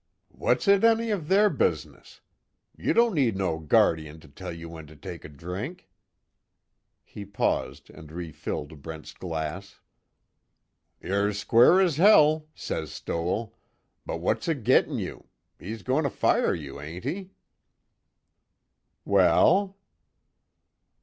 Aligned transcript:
What's 0.31 0.67
it 0.67 0.83
any 0.83 1.11
of 1.11 1.27
their 1.27 1.47
business? 1.47 2.21
You 2.75 2.91
don't 2.91 3.13
need 3.13 3.37
no 3.37 3.59
guardeen 3.59 4.19
to 4.21 4.27
tell 4.27 4.51
you 4.51 4.67
when 4.67 4.87
to 4.87 4.95
take 4.95 5.23
a 5.23 5.29
drink," 5.29 5.87
he 7.03 7.23
paused 7.23 7.91
and 7.91 8.11
refilled 8.11 8.81
Brent's 8.81 9.13
glass. 9.13 9.79
"'Yer 11.03 11.33
square 11.33 11.79
as 11.79 11.97
hell,'" 11.97 12.47
says 12.55 12.91
Stoell 12.91 13.53
"but 14.03 14.17
what's 14.17 14.47
it 14.47 14.63
gittin' 14.63 14.97
you? 14.97 15.27
He's 15.59 15.83
goin' 15.83 16.05
to 16.05 16.09
fire 16.09 16.55
you, 16.55 16.81
ain't 16.81 17.03
he?" 17.03 17.29
"Well?" 19.05 19.77